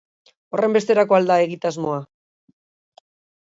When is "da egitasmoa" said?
1.33-2.01